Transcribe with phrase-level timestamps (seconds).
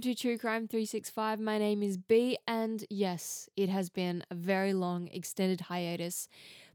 [0.00, 1.40] welcome to True Crime 365.
[1.40, 6.26] My name is Bee, and yes, it has been a very long, extended hiatus,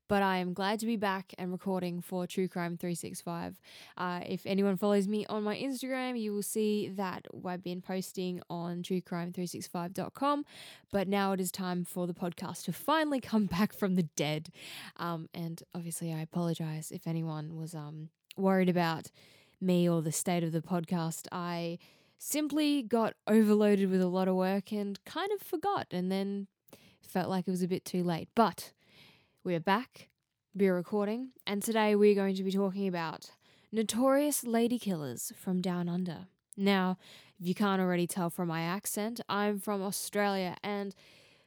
[0.08, 3.60] but I am glad to be back and recording for True Crime 365.
[3.98, 8.44] Uh, if anyone follows me on my Instagram, you will see that I've been posting
[8.48, 10.46] on truecrime365.com,
[10.92, 14.50] but now it is time for the podcast to finally come back from the dead.
[14.98, 19.10] Um, and obviously, I apologize if anyone was um, worried about
[19.60, 21.26] me or the state of the podcast.
[21.32, 21.80] I
[22.18, 26.48] simply got overloaded with a lot of work and kind of forgot and then
[27.02, 28.30] felt like it was a bit too late.
[28.36, 28.72] But
[29.44, 30.10] we're back,
[30.54, 33.32] we're recording, and today we're going to be talking about
[33.72, 36.28] notorious lady killers from down under.
[36.58, 36.98] Now,
[37.40, 40.96] if you can't already tell from my accent, I'm from Australia and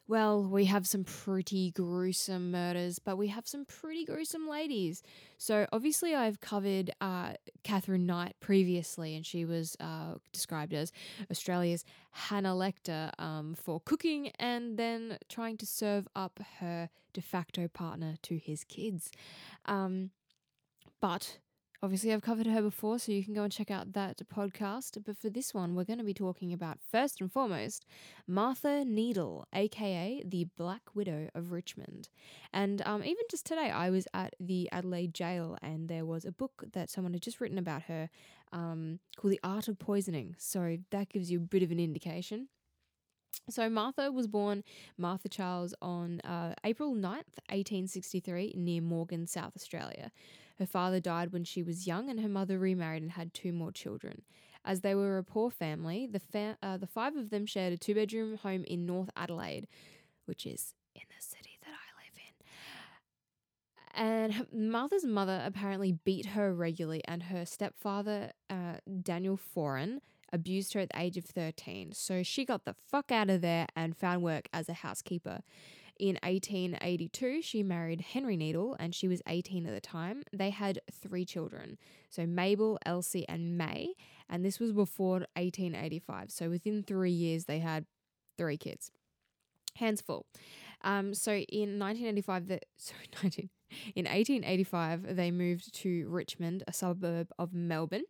[0.08, 5.02] well, we have some pretty gruesome murders, but we have some pretty gruesome ladies.
[5.36, 10.92] So, obviously, I've covered uh, Katherine Knight previously, and she was uh, described as
[11.30, 17.68] Australia's Hannah Lecter um, for cooking and then trying to serve up her de facto
[17.68, 19.10] partner to his kids.
[19.66, 20.10] Um,
[21.02, 21.38] but
[21.80, 24.98] Obviously, I've covered her before, so you can go and check out that podcast.
[25.06, 27.86] But for this one, we're going to be talking about first and foremost
[28.26, 32.08] Martha Needle, aka the Black Widow of Richmond.
[32.52, 36.32] And um, even just today, I was at the Adelaide jail and there was a
[36.32, 38.10] book that someone had just written about her
[38.50, 40.34] um, called The Art of Poisoning.
[40.36, 42.48] So that gives you a bit of an indication.
[43.50, 44.64] So, Martha was born
[44.98, 50.10] Martha Charles on uh, April 9th, 1863, near Morgan, South Australia.
[50.58, 53.70] Her father died when she was young, and her mother remarried and had two more
[53.72, 54.22] children.
[54.64, 57.76] As they were a poor family, the, fa- uh, the five of them shared a
[57.76, 59.68] two bedroom home in North Adelaide,
[60.26, 61.88] which is in the city that I
[64.02, 64.48] live in.
[64.50, 70.00] And mother's mother apparently beat her regularly, and her stepfather, uh, Daniel Foran,
[70.32, 71.92] abused her at the age of 13.
[71.92, 75.40] So she got the fuck out of there and found work as a housekeeper.
[75.98, 80.22] In 1882, she married Henry Needle and she was 18 at the time.
[80.32, 81.76] They had three children.
[82.08, 83.94] So Mabel, Elsie, and May.
[84.28, 86.30] And this was before 1885.
[86.30, 87.86] So within three years, they had
[88.36, 88.92] three kids.
[89.74, 90.26] Hands full.
[90.82, 93.50] Um, so in 1985, the, sorry, 19,
[93.96, 98.04] in 1885, they moved to Richmond, a suburb of Melbourne.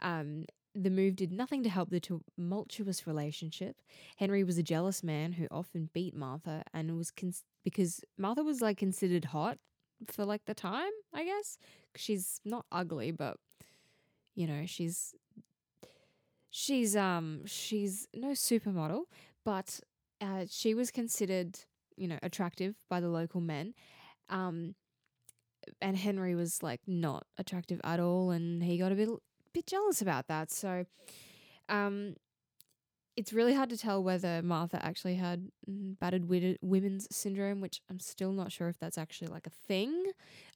[0.00, 3.76] Um, the move did nothing to help the tumultuous relationship.
[4.16, 8.60] Henry was a jealous man who often beat Martha and was cons- because Martha was
[8.60, 9.58] like considered hot
[10.08, 11.58] for like the time, I guess.
[11.94, 13.36] She's not ugly, but
[14.34, 15.14] you know, she's
[16.50, 19.04] she's um she's no supermodel,
[19.44, 19.80] but
[20.20, 21.58] uh, she was considered,
[21.96, 23.74] you know, attractive by the local men.
[24.28, 24.74] Um
[25.80, 29.08] and Henry was like not attractive at all and he got a bit
[29.54, 30.50] bit jealous about that.
[30.50, 30.84] So,
[31.68, 32.16] um,
[33.16, 36.28] it's really hard to tell whether Martha actually had mm, battered
[36.62, 40.04] women's syndrome, which I'm still not sure if that's actually like a thing,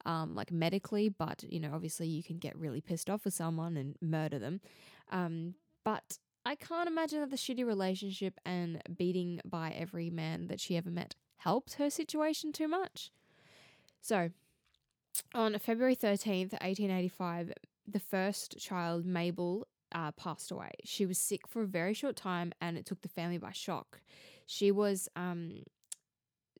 [0.04, 1.08] um, like medically.
[1.08, 4.60] But you know, obviously, you can get really pissed off with someone and murder them.
[5.10, 5.54] Um,
[5.84, 10.76] but I can't imagine that the shitty relationship and beating by every man that she
[10.76, 13.10] ever met helped her situation too much.
[14.00, 14.30] So,
[15.34, 17.52] on February 13th, 1885,
[17.90, 20.72] the first child, Mabel, uh, passed away.
[20.84, 24.00] She was sick for a very short time, and it took the family by shock.
[24.46, 25.62] She was um,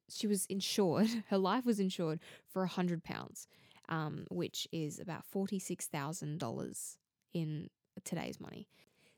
[0.08, 1.08] she was insured.
[1.28, 3.46] Her life was insured for a hundred pounds,
[3.88, 6.96] um, which is about forty six thousand dollars
[7.32, 7.68] in
[8.04, 8.68] today's money.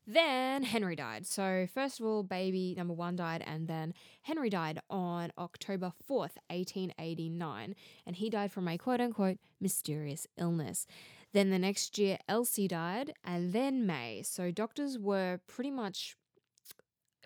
[0.06, 1.24] Then Henry died.
[1.26, 6.34] So, first of all, baby number one died, and then Henry died on October 4th,
[6.48, 7.76] 1889,
[8.06, 10.86] and he died from a quote unquote mysterious illness.
[11.32, 14.22] Then the next year, Elsie died, and then May.
[14.22, 16.16] So doctors were pretty much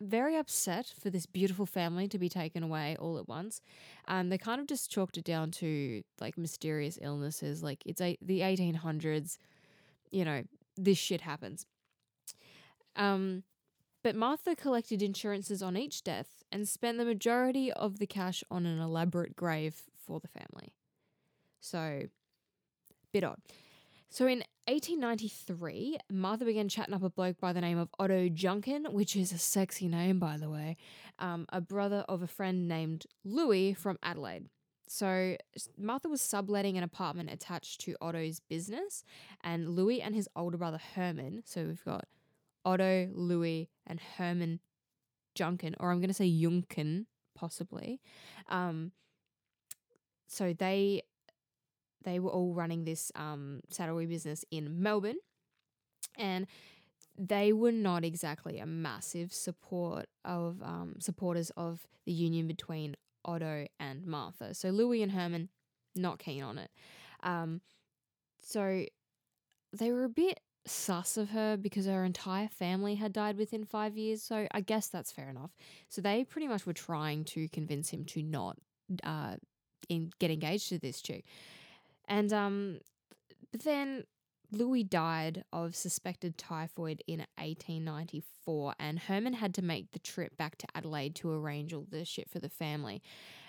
[0.01, 3.61] very upset for this beautiful family to be taken away all at once.
[4.09, 7.63] Um, they kind of just chalked it down to like mysterious illnesses.
[7.63, 9.39] Like it's a, the 1800s,
[10.11, 10.43] you know,
[10.77, 11.67] this shit happens.
[12.97, 13.45] Um,
[14.03, 18.67] but Martha collected insurances on each death and spent the majority of the cash on
[18.67, 20.75] an elaborate grave for the family.
[21.61, 22.03] So,
[23.13, 23.39] bit odd.
[24.15, 28.85] So in 1893, Martha began chatting up a bloke by the name of Otto Junkin,
[28.93, 30.77] which is a sexy name, by the way,
[31.19, 34.45] um, a brother of a friend named Louis from Adelaide.
[34.87, 35.37] So
[35.77, 39.03] Martha was subletting an apartment attached to Otto's business,
[39.43, 41.43] and Louis and his older brother Herman.
[41.45, 42.07] So we've got
[42.65, 44.61] Otto, Louis, and Herman
[45.35, 48.01] Junkin, or I'm going to say Junkin, possibly.
[48.49, 48.93] Um,
[50.29, 51.03] so they
[52.05, 55.19] they were all running this um, saddlery business in Melbourne.
[56.17, 56.47] And
[57.19, 63.67] they were not exactly a massive support of um, supporters of the union between Otto
[63.81, 64.55] and Martha.
[64.55, 65.49] So Louis and Herman
[65.95, 66.71] not keen on it.
[67.23, 67.61] Um,
[68.41, 68.85] so
[69.73, 73.97] they were a bit sus of her because her entire family had died within five
[73.97, 74.23] years.
[74.23, 75.51] So I guess that's fair enough.
[75.89, 78.57] So they pretty much were trying to convince him to not
[79.03, 79.37] uh,
[79.89, 81.25] in, get engaged to this chick.
[82.09, 82.81] And um,
[83.51, 84.05] but then
[84.51, 90.57] Louis died of suspected typhoid in 1894, and Herman had to make the trip back
[90.59, 93.03] to Adelaide to arrange all the shit for the family.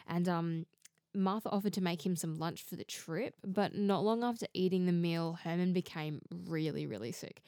[0.08, 0.66] And um,
[1.14, 4.86] Martha offered to make him some lunch for the trip, but not long after eating
[4.86, 7.42] the meal, Herman became really, really sick.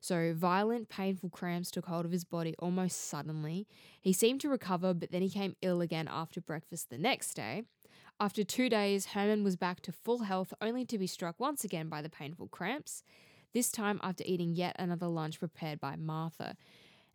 [0.00, 3.66] So, violent, painful cramps took hold of his body almost suddenly.
[4.02, 7.62] He seemed to recover, but then he came ill again after breakfast the next day.
[8.20, 11.88] After two days, Herman was back to full health, only to be struck once again
[11.88, 13.02] by the painful cramps,
[13.52, 16.56] this time after eating yet another lunch prepared by Martha.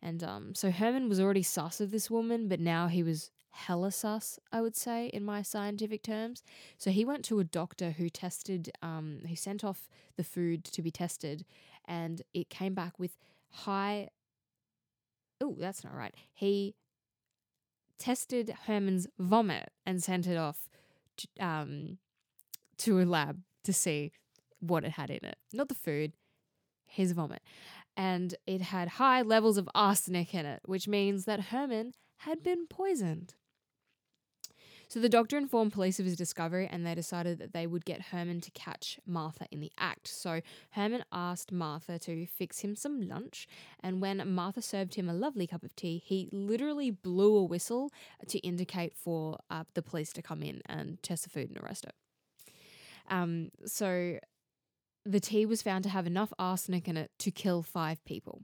[0.02, 3.92] And um, so Herman was already sus of this woman, but now he was hella
[3.92, 6.42] sus, I would say, in my scientific terms.
[6.78, 10.82] So he went to a doctor who tested, um, who sent off the food to
[10.82, 11.44] be tested,
[11.86, 13.16] and it came back with
[13.50, 14.08] high.
[15.40, 16.14] Oh, that's not right.
[16.32, 16.74] He
[17.98, 20.68] tested Herman's vomit and sent it off
[21.38, 21.98] um,
[22.78, 24.12] to a lab to see
[24.60, 25.36] what it had in it.
[25.52, 26.12] Not the food,
[26.86, 27.42] his vomit.
[27.96, 32.66] And it had high levels of arsenic in it, which means that Herman had been
[32.66, 33.34] poisoned.
[34.90, 38.02] So the doctor informed police of his discovery and they decided that they would get
[38.02, 40.08] Herman to catch Martha in the act.
[40.08, 40.40] So
[40.72, 43.46] Herman asked Martha to fix him some lunch,
[43.78, 47.92] and when Martha served him a lovely cup of tea, he literally blew a whistle
[48.26, 51.86] to indicate for uh, the police to come in and test the food and arrest
[51.86, 51.92] her.
[53.14, 54.18] Um, so
[55.06, 58.42] the tea was found to have enough arsenic in it to kill five people.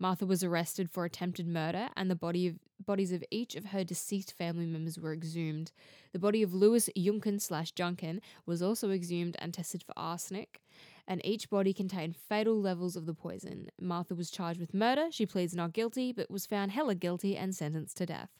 [0.00, 3.84] Martha was arrested for attempted murder, and the body of, bodies of each of her
[3.84, 5.72] deceased family members were exhumed.
[6.12, 10.60] The body of Lewis Junken slash Junkin was also exhumed and tested for arsenic,
[11.06, 13.68] and each body contained fatal levels of the poison.
[13.80, 15.08] Martha was charged with murder.
[15.10, 18.30] She pleads not guilty, but was found hella guilty and sentenced to death.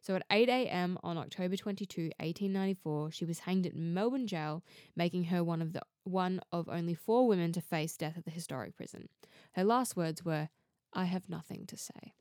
[0.00, 0.98] So at 8 a.m.
[1.02, 4.62] on October 22, 1894, she was hanged at Melbourne jail,
[4.94, 8.30] making her one of the one of only four women to face death at the
[8.30, 9.08] historic prison.
[9.52, 10.50] Her last words were,
[10.92, 12.12] I have nothing to say.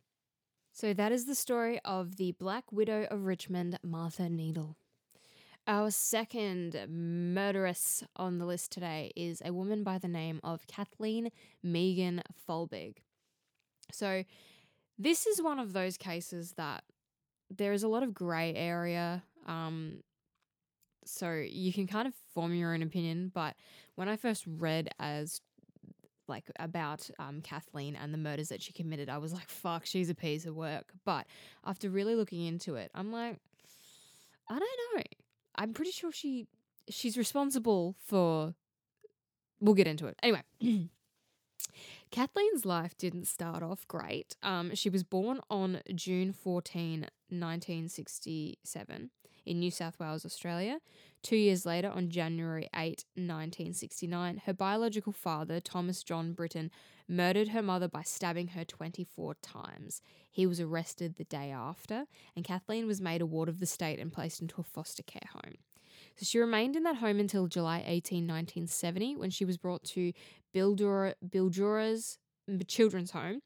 [0.76, 4.76] So that is the story of the Black Widow of Richmond, Martha Needle.
[5.68, 11.30] Our second murderess on the list today is a woman by the name of Kathleen
[11.62, 12.96] Megan Folbig.
[13.92, 14.24] So,
[14.98, 16.84] this is one of those cases that
[17.52, 19.22] there is a lot of grey area.
[19.46, 20.02] Um,
[21.06, 23.32] so, you can kind of form your own opinion.
[23.32, 23.56] But
[23.94, 25.40] when I first read as
[26.28, 30.10] like about um, Kathleen and the murders that she committed, I was like, fuck, she's
[30.10, 30.94] a piece of work.
[31.06, 31.28] But
[31.66, 33.38] after really looking into it, I'm like,
[34.50, 35.04] I don't know.
[35.56, 36.48] I'm pretty sure she
[36.90, 38.56] she's responsible for.
[39.60, 40.42] We'll get into it anyway.
[42.12, 44.36] Kathleen's life didn't start off great.
[44.44, 49.10] Um, she was born on June 14, 1967,
[49.46, 50.80] in New South Wales, Australia.
[51.24, 56.70] Two years later, on January 8, 1969, her biological father, Thomas John Britton,
[57.08, 60.02] murdered her mother by stabbing her 24 times.
[60.30, 64.00] He was arrested the day after, and Kathleen was made a ward of the state
[64.00, 65.56] and placed into a foster care home.
[66.18, 70.12] So she remained in that home until July 18, 1970, when she was brought to
[70.54, 72.18] Bidura, Bidura's
[72.68, 73.42] children's home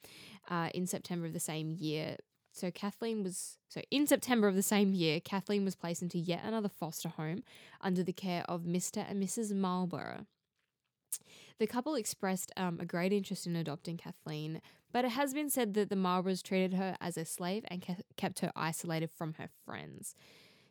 [0.49, 2.17] uh, in September of the same year
[2.57, 6.41] so Kathleen was so in September of the same year, Kathleen was placed into yet
[6.43, 7.43] another foster home
[7.81, 9.05] under the care of Mr.
[9.07, 9.53] and Mrs.
[9.53, 10.25] Marlborough.
[11.59, 14.61] The couple expressed um, a great interest in adopting Kathleen,
[14.91, 18.03] but it has been said that the Marlboroughs treated her as a slave and ke-
[18.15, 20.15] kept her isolated from her friends.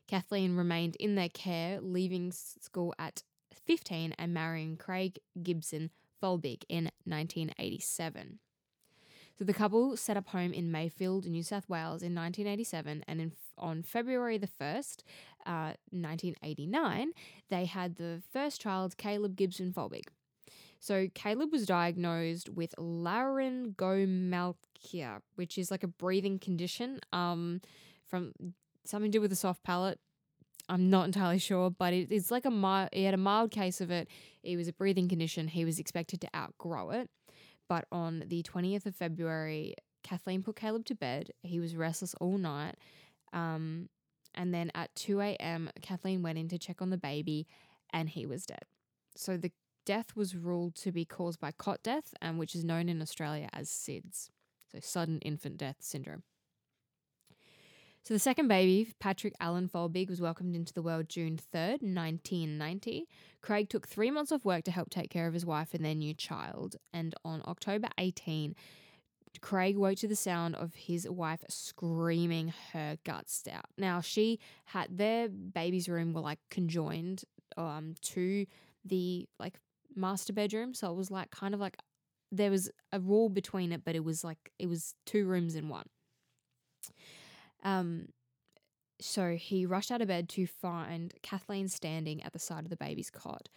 [0.06, 3.22] Kathleen remained in their care, leaving school at
[3.66, 5.90] 15 and marrying Craig Gibson
[6.22, 8.38] Folbig in 1987.
[9.38, 13.32] So the couple set up home in Mayfield, New South Wales in 1987, and in,
[13.58, 15.02] on February the 1st,
[15.44, 17.12] uh, 1989,
[17.50, 20.06] they had the first child, Caleb Gibson Folbig.
[20.80, 27.60] So Caleb was diagnosed with laryngomalacia, which is like a breathing condition um,
[28.06, 28.32] from
[28.84, 30.00] something to do with the soft palate.
[30.68, 33.80] I'm not entirely sure, but it, it's like a mild, he had a mild case
[33.80, 34.08] of it.
[34.42, 35.48] It was a breathing condition.
[35.48, 37.10] He was expected to outgrow it.
[37.68, 41.30] But on the 20th of February, Kathleen put Caleb to bed.
[41.42, 42.76] He was restless all night.
[43.32, 43.88] Um,
[44.34, 47.46] and then at 2 a.m., Kathleen went in to check on the baby
[47.92, 48.64] and he was dead.
[49.16, 49.52] So the
[49.84, 53.48] death was ruled to be caused by cot death, um, which is known in Australia
[53.52, 54.30] as SIDS,
[54.70, 56.22] so sudden infant death syndrome.
[58.06, 63.08] So the second baby, Patrick Allen Folbig, was welcomed into the world June 3rd, 1990.
[63.42, 65.92] Craig took three months off work to help take care of his wife and their
[65.92, 66.76] new child.
[66.92, 68.54] And on October 18,
[69.40, 73.66] Craig woke to the sound of his wife screaming her guts out.
[73.76, 77.24] Now, she had their baby's room were like conjoined
[77.56, 78.46] um, to
[78.84, 79.58] the like
[79.96, 80.74] master bedroom.
[80.74, 81.76] So it was like kind of like
[82.30, 85.68] there was a wall between it, but it was like it was two rooms in
[85.68, 85.88] one.
[87.62, 88.08] Um,
[89.00, 92.76] so he rushed out of bed to find Kathleen standing at the side of the
[92.76, 93.48] baby's cot.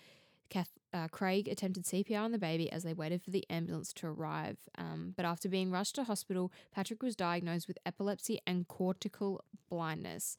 [0.50, 4.08] Kath, uh, Craig attempted CPR on the baby as they waited for the ambulance to
[4.08, 4.58] arrive.
[4.78, 10.38] Um, but after being rushed to hospital, Patrick was diagnosed with epilepsy and cortical blindness.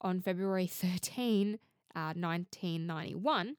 [0.00, 1.58] On February 13,
[1.94, 3.56] uh, 1991,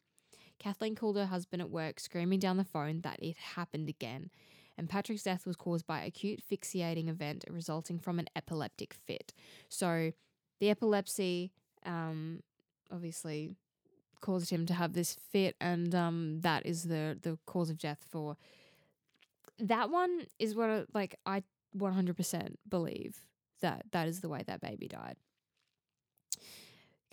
[0.57, 4.29] Kathleen called her husband at work, screaming down the phone that it happened again
[4.77, 9.33] and Patrick's death was caused by acute fixating event resulting from an epileptic fit.
[9.69, 10.13] So
[10.59, 11.51] the epilepsy
[11.85, 12.41] um,
[12.91, 13.55] obviously
[14.21, 18.05] caused him to have this fit, and um, that is the the cause of death
[18.09, 18.37] for
[19.59, 20.27] that one.
[20.39, 23.27] Is what like I one hundred percent believe
[23.61, 25.17] that that is the way that baby died.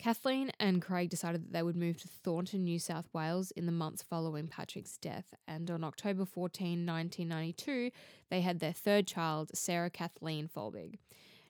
[0.01, 3.71] Kathleen and Craig decided that they would move to Thornton, New South Wales in the
[3.71, 5.35] months following Patrick's death.
[5.47, 7.91] And on October 14, 1992,
[8.31, 10.95] they had their third child, Sarah Kathleen Folbig.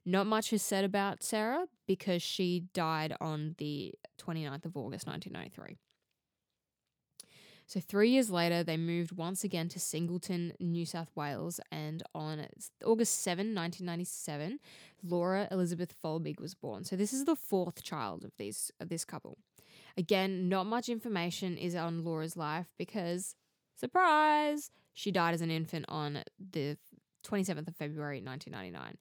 [0.05, 5.77] Not much is said about Sarah because she died on the 29th of August, 1993.
[7.71, 12.45] So, three years later, they moved once again to Singleton, New South Wales, and on
[12.83, 14.59] August 7, 1997,
[15.01, 16.83] Laura Elizabeth Folbig was born.
[16.83, 19.37] So, this is the fourth child of these of this couple.
[19.95, 23.37] Again, not much information is on Laura's life because,
[23.79, 26.75] surprise, she died as an infant on the
[27.25, 28.97] 27th of February 1999.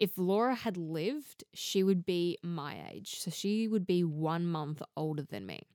[0.00, 3.20] If Laura had lived, she would be my age.
[3.20, 5.66] So she would be one month older than me.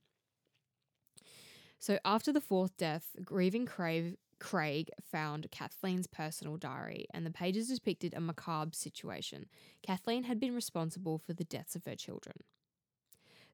[1.78, 7.68] So after the fourth death, grieving Craig, Craig found Kathleen's personal diary, and the pages
[7.68, 9.46] depicted a macabre situation.
[9.82, 12.36] Kathleen had been responsible for the deaths of her children.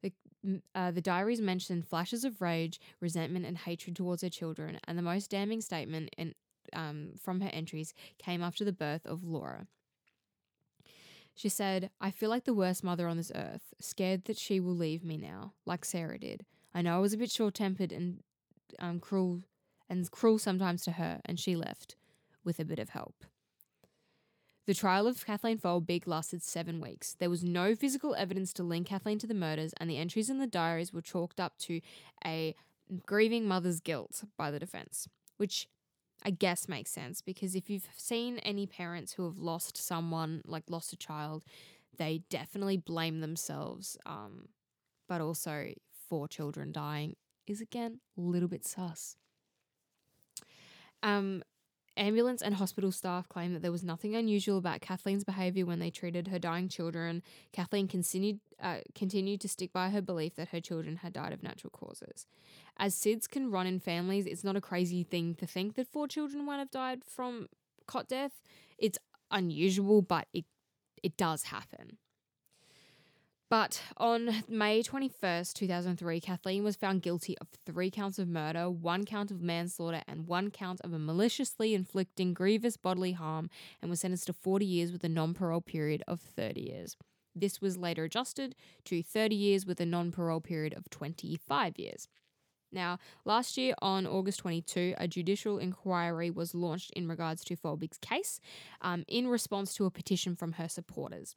[0.03, 0.13] The,
[0.75, 5.03] uh, the diaries mentioned flashes of rage, resentment, and hatred towards her children, and the
[5.03, 6.35] most damning statement in,
[6.75, 9.67] um, from her entries came after the birth of Laura.
[11.35, 14.77] She said, I feel like the worst mother on this earth, scared that she will
[14.77, 16.45] leave me now, like Sarah did.
[16.75, 18.23] I know I was a bit short tempered and
[18.79, 19.43] um, cruel
[19.89, 21.97] and cruel sometimes to her, and she left
[22.45, 23.25] with a bit of help.
[24.67, 27.15] The trial of Kathleen Folbig lasted seven weeks.
[27.19, 30.39] There was no physical evidence to link Kathleen to the murders, and the entries in
[30.39, 31.81] the diaries were chalked up to
[32.25, 32.55] a
[33.05, 35.69] grieving mother's guilt by the defense, which
[36.23, 40.65] I guess makes sense because if you've seen any parents who have lost someone, like
[40.71, 41.45] lost a child,
[41.99, 43.99] they definitely blame themselves.
[44.07, 44.49] Um,
[45.07, 45.73] but also,
[46.09, 49.17] four children dying is again a little bit sus.
[51.03, 51.43] Um,
[51.97, 55.91] ambulance and hospital staff claim that there was nothing unusual about Kathleen's behavior when they
[55.91, 57.23] treated her dying children.
[57.53, 61.43] Kathleen continued uh, continued to stick by her belief that her children had died of
[61.43, 62.27] natural causes.
[62.79, 66.09] As SIDS can run in families, it's not a crazy thing to think that four
[66.09, 67.49] children might have died from
[67.87, 68.33] cot death.
[68.79, 68.99] It's
[69.31, 70.47] unusual, but it
[71.03, 71.99] it does happen.
[73.55, 79.05] But on May 21st, 2003, Kathleen was found guilty of three counts of murder, one
[79.05, 83.49] count of manslaughter, and one count of maliciously inflicting grievous bodily harm,
[83.81, 86.97] and was sentenced to 40 years with a non parole period of 30 years.
[87.33, 88.57] This was later adjusted
[88.87, 92.09] to 30 years with a non parole period of 25 years.
[92.73, 97.99] Now, last year on August 22, a judicial inquiry was launched in regards to Folbig's
[97.99, 98.41] case
[98.81, 101.37] um, in response to a petition from her supporters.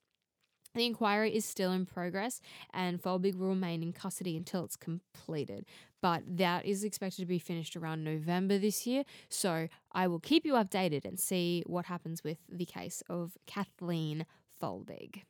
[0.73, 2.39] The inquiry is still in progress
[2.73, 5.65] and Folbig will remain in custody until it's completed.
[6.01, 9.03] But that is expected to be finished around November this year.
[9.29, 14.25] So I will keep you updated and see what happens with the case of Kathleen
[14.61, 15.23] Folbig.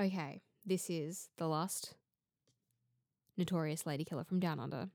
[0.00, 1.94] Okay, this is the last
[3.36, 4.88] notorious lady killer from Down Under.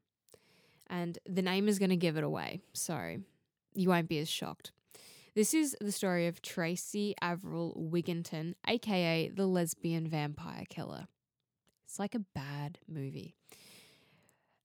[0.87, 2.61] And the name is going to give it away.
[2.73, 3.17] So
[3.75, 4.71] you won't be as shocked.
[5.37, 11.05] This is the story of Tracy Averill Wigginton, aka the lesbian vampire killer.
[11.85, 13.35] It's like a bad movie.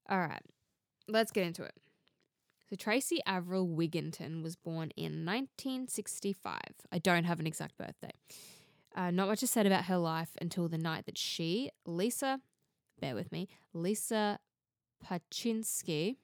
[0.08, 0.40] All right,
[1.06, 1.74] let's get into it.
[2.70, 6.58] So, Tracy Averill Wigginton was born in 1965.
[6.90, 8.14] I don't have an exact birthday.
[8.96, 12.40] Uh, not much is said about her life until the night that she, Lisa
[12.98, 14.38] bear with me, Lisa
[15.04, 16.16] Ptaschinski,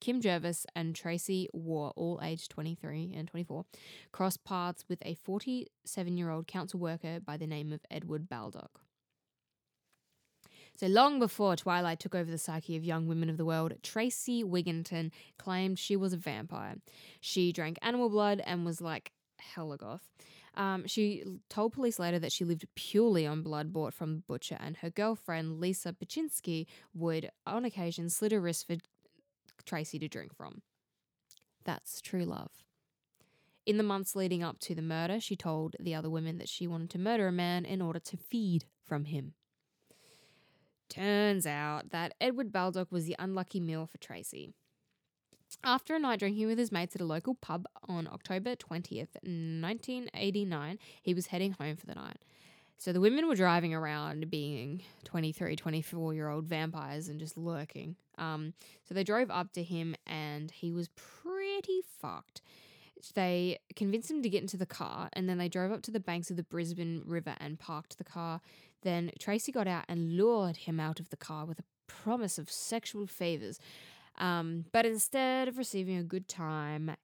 [0.00, 3.64] Kim Jervis, and Tracy Waugh, all aged 23 and 24,
[4.12, 8.80] crossed paths with a 47 year old council worker by the name of Edward Baldock.
[10.76, 14.42] So long before Twilight took over the psyche of young women of the world, Tracy
[14.42, 16.76] Wigginton claimed she was a vampire.
[17.20, 20.10] She drank animal blood and was like hella goth.
[20.56, 24.56] Um, she told police later that she lived purely on blood bought from the butcher,
[24.60, 28.76] and her girlfriend, Lisa Ptaschinski, would, on occasion, slit her wrist for
[29.64, 30.62] Tracy to drink from.
[31.64, 32.50] That's true love.
[33.66, 36.66] In the months leading up to the murder, she told the other women that she
[36.66, 39.32] wanted to murder a man in order to feed from him.
[40.90, 44.52] Turns out that Edward Baldock was the unlucky meal for Tracy.
[45.62, 50.78] After a night drinking with his mates at a local pub on October 20th, 1989,
[51.02, 52.18] he was heading home for the night.
[52.78, 57.96] So the women were driving around being 23, 24 year old vampires and just lurking.
[58.18, 58.54] Um,
[58.86, 62.42] so they drove up to him and he was pretty fucked.
[63.14, 66.00] They convinced him to get into the car and then they drove up to the
[66.00, 68.40] banks of the Brisbane River and parked the car.
[68.82, 72.50] Then Tracy got out and lured him out of the car with a promise of
[72.50, 73.58] sexual favors.
[74.18, 76.96] Um, but instead of receiving a good time,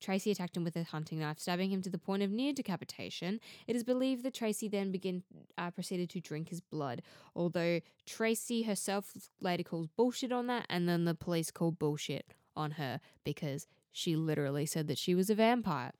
[0.00, 3.40] Tracy attacked him with a hunting knife, stabbing him to the point of near decapitation.
[3.66, 5.22] It is believed that Tracy then began
[5.58, 7.02] uh, proceeded to drink his blood,
[7.36, 12.72] although Tracy herself later calls bullshit on that, and then the police call bullshit on
[12.72, 15.92] her because she literally said that she was a vampire.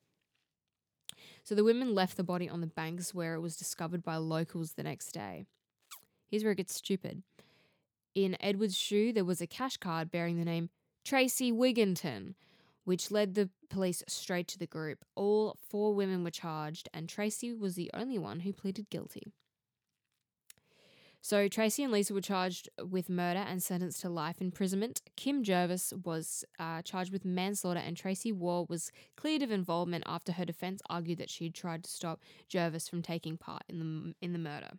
[1.42, 4.72] So the women left the body on the banks where it was discovered by locals
[4.72, 5.44] the next day.
[6.30, 7.22] Here's where it gets stupid.
[8.14, 10.70] In Edward's shoe, there was a cash card bearing the name
[11.04, 12.34] Tracy Wigginton,
[12.84, 15.04] which led the police straight to the group.
[15.14, 19.32] All four women were charged, and Tracy was the only one who pleaded guilty.
[21.22, 25.02] So Tracy and Lisa were charged with murder and sentenced to life imprisonment.
[25.16, 30.32] Kim Jervis was uh, charged with manslaughter, and Tracy Waugh was cleared of involvement after
[30.32, 34.14] her defense argued that she had tried to stop Jervis from taking part in the
[34.24, 34.70] in the murder.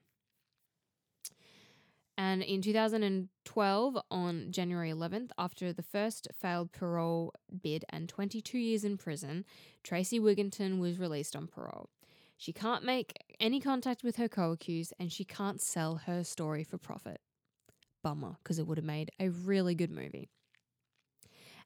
[2.22, 8.84] And in 2012, on January 11th, after the first failed parole bid and 22 years
[8.84, 9.44] in prison,
[9.84, 11.90] Tracy Wigginton was released on parole.
[12.38, 16.64] She can't make any contact with her co accused and she can't sell her story
[16.64, 17.22] for profit.
[18.04, 20.30] Bummer, because it would have made a really good movie.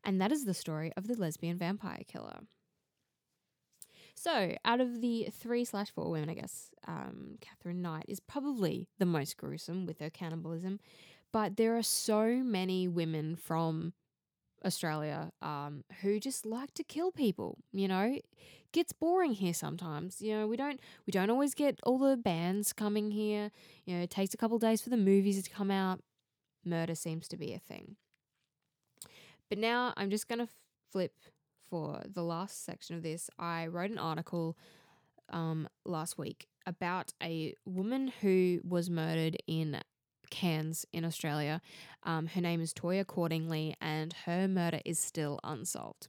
[0.06, 2.40] And that is the story of the lesbian vampire killer.
[4.16, 8.88] So, out of the three slash four women, I guess, um, Katherine Knight is probably
[8.98, 10.80] the most gruesome with her cannibalism.
[11.34, 13.92] But there are so many women from
[14.66, 17.58] Australia um, who just like to kill people.
[17.74, 18.18] You know,
[18.72, 20.22] gets boring here sometimes.
[20.22, 23.52] You know, we don't we don't always get all the bands coming here.
[23.86, 26.00] You know, it takes a couple days for the movies to come out.
[26.64, 27.98] Murder seems to be a thing.
[29.50, 30.48] But now I'm just gonna
[30.92, 31.14] flip
[31.70, 33.30] for the last section of this.
[33.40, 34.58] I wrote an article
[35.30, 39.80] um, last week about a woman who was murdered in
[40.30, 41.62] Cairns in Australia.
[42.04, 46.08] Um, her name is Toyah Cordingley, and her murder is still unsolved.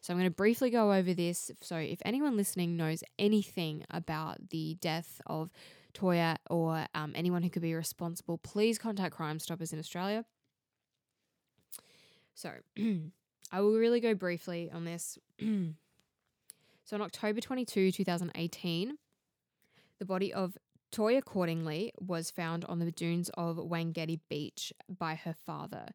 [0.00, 1.50] So I'm going to briefly go over this.
[1.62, 5.50] So if anyone listening knows anything about the death of
[5.94, 10.24] Toyah or um, anyone who could be responsible, please contact Crime Stoppers in Australia.
[12.34, 12.52] So
[13.52, 15.18] I will really go briefly on this.
[15.40, 18.96] so on October 22, 2018,
[19.98, 20.56] the body of
[20.92, 25.88] Toyah Cordingley was found on the dunes of Wangetti Beach by her father.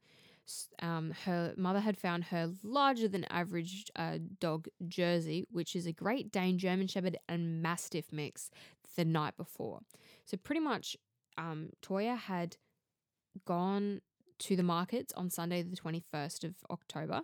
[0.81, 5.93] Um, her mother had found her larger than average uh, dog Jersey, which is a
[5.93, 8.49] Great Dane, German Shepherd, and Mastiff mix,
[8.95, 9.79] the night before.
[10.25, 10.97] So pretty much,
[11.37, 12.57] um, Toyah had
[13.45, 14.01] gone
[14.41, 17.21] to the markets on Sunday, the 21st of October,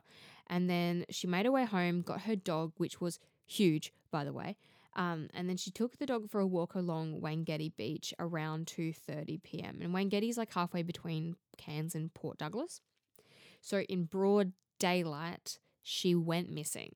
[0.48, 4.34] and then she made her way home, got her dog, which was huge, by the
[4.34, 4.56] way,
[4.98, 9.44] um, and then she took the dog for a walk along Wangetti Beach around 2:30
[9.44, 9.80] p.m.
[9.82, 12.82] And Wangetti is like halfway between Cairns and Port Douglas.
[13.62, 16.96] So in broad daylight, she went missing.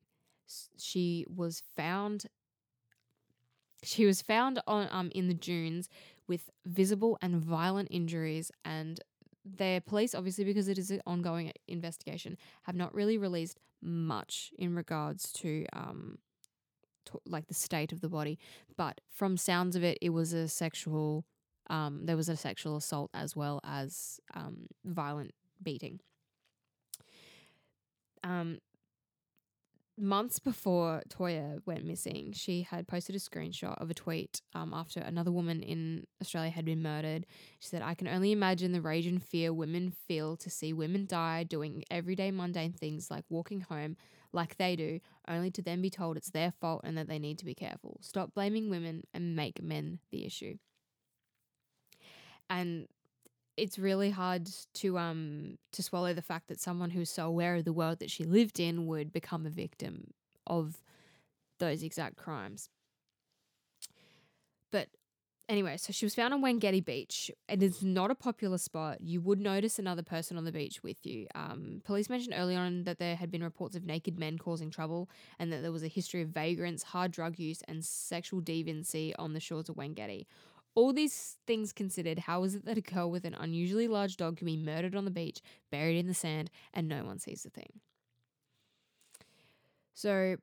[0.77, 2.25] She was found
[3.83, 5.87] she was found on um in the dunes
[6.27, 8.99] with visible and violent injuries and
[9.43, 14.75] the police obviously because it is an ongoing investigation have not really released much in
[14.75, 16.17] regards to um
[17.05, 18.39] to, like the state of the body.
[18.77, 21.25] But from sounds of it, it was a sexual.
[21.69, 25.99] Um, there was a sexual assault as well as um, violent beating.
[28.23, 28.59] Um,
[29.97, 34.99] months before Toyah went missing, she had posted a screenshot of a tweet um, after
[34.99, 37.25] another woman in Australia had been murdered.
[37.59, 41.05] She said, I can only imagine the rage and fear women feel to see women
[41.05, 43.97] die doing everyday mundane things like walking home
[44.33, 47.37] like they do, only to then be told it's their fault and that they need
[47.39, 47.97] to be careful.
[48.01, 50.57] Stop blaming women and make men the issue.
[52.49, 52.87] And
[53.61, 57.63] it's really hard to um to swallow the fact that someone who's so aware of
[57.63, 60.11] the world that she lived in would become a victim
[60.47, 60.81] of
[61.59, 62.69] those exact crimes.
[64.71, 64.87] But
[65.47, 67.29] anyway, so she was found on Wangetti Beach.
[67.47, 68.99] It is not a popular spot.
[69.01, 71.27] You would notice another person on the beach with you.
[71.35, 75.07] Um, police mentioned early on that there had been reports of naked men causing trouble
[75.37, 79.33] and that there was a history of vagrants, hard drug use, and sexual deviancy on
[79.33, 80.25] the shores of Wangetti.
[80.73, 84.37] All these things considered, how is it that a girl with an unusually large dog
[84.37, 87.49] can be murdered on the beach, buried in the sand, and no one sees the
[87.49, 87.81] thing?
[89.93, 90.37] So,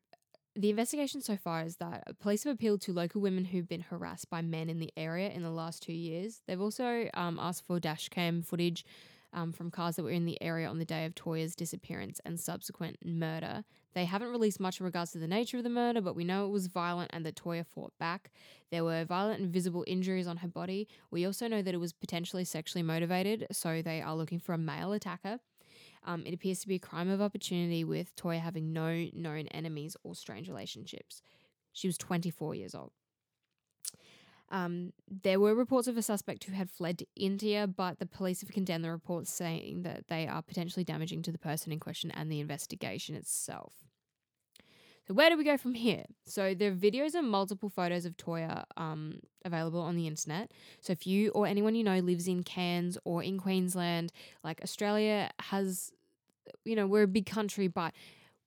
[0.54, 4.28] the investigation so far is that police have appealed to local women who've been harassed
[4.28, 6.42] by men in the area in the last two years.
[6.46, 8.84] They've also um, asked for dash cam footage
[9.32, 12.38] um, from cars that were in the area on the day of Toyah's disappearance and
[12.38, 13.64] subsequent murder.
[13.94, 16.46] They haven't released much in regards to the nature of the murder, but we know
[16.46, 18.30] it was violent and that Toyah fought back.
[18.70, 20.88] There were violent and visible injuries on her body.
[21.10, 24.58] We also know that it was potentially sexually motivated, so they are looking for a
[24.58, 25.40] male attacker.
[26.04, 29.96] Um, it appears to be a crime of opportunity with Toyah having no known enemies
[30.04, 31.22] or strange relationships.
[31.72, 32.92] She was 24 years old.
[34.50, 38.40] Um, there were reports of a suspect who had fled to India, but the police
[38.40, 42.10] have condemned the reports, saying that they are potentially damaging to the person in question
[42.10, 43.72] and the investigation itself.
[45.06, 46.04] So where do we go from here?
[46.26, 50.52] So there are videos and multiple photos of Toyah um, available on the internet.
[50.82, 54.12] So if you or anyone you know lives in Cairns or in Queensland,
[54.44, 55.92] like Australia has,
[56.64, 57.94] you know, we're a big country, but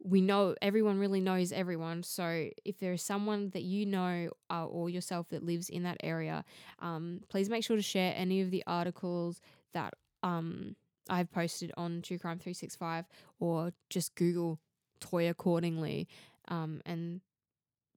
[0.03, 2.03] we know everyone really knows everyone.
[2.03, 5.97] So if there is someone that you know uh, or yourself that lives in that
[6.01, 6.43] area,
[6.79, 9.41] um, please make sure to share any of the articles
[9.73, 10.75] that um,
[11.09, 13.05] I've posted on True Crime 365
[13.39, 14.59] or just Google
[14.99, 16.07] Toyah Cordingley
[16.47, 17.21] um, and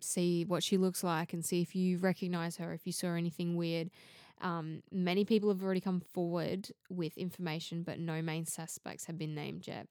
[0.01, 3.57] see what she looks like and see if you recognize her, if you saw anything
[3.57, 3.91] weird.
[4.41, 9.35] Um, many people have already come forward with information, but no main suspects have been
[9.35, 9.87] named yet.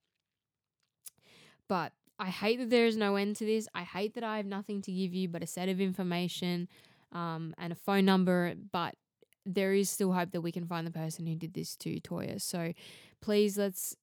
[1.67, 3.67] But I hate that there is no end to this.
[3.73, 6.67] I hate that I have nothing to give you but a set of information
[7.11, 8.95] um, and a phone number, but
[9.45, 12.41] there is still hope that we can find the person who did this to Toyah.
[12.41, 12.73] So
[13.21, 13.95] please let's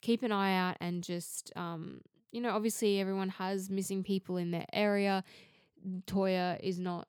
[0.00, 4.50] keep an eye out and just, um, you know, obviously everyone has missing people in
[4.50, 5.24] their area.
[6.06, 7.08] Toyah is not,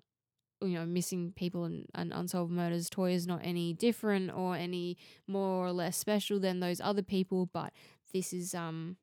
[0.61, 2.89] you know, missing people and, and unsolved murders.
[2.89, 4.97] Toyah is not any different or any
[5.27, 7.73] more or less special than those other people, but
[8.13, 8.97] this is, um,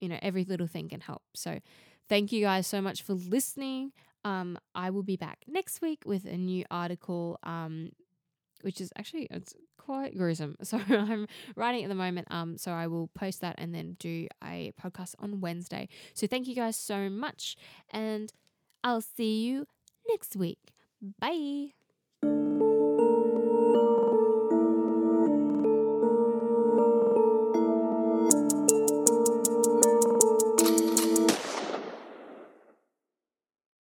[0.00, 1.22] you know, every little thing can help.
[1.34, 1.60] So
[2.08, 3.92] thank you guys so much for listening.
[4.24, 7.92] Um, I will be back next week with a new article, um,
[8.62, 10.56] which is actually it's quite gruesome.
[10.64, 12.26] So I'm writing at the moment.
[12.30, 15.88] Um, so I will post that and then do a podcast on Wednesday.
[16.14, 17.56] So thank you guys so much,
[17.90, 18.32] and
[18.82, 19.66] I'll see you
[20.08, 20.72] next week.
[21.20, 21.85] Bye.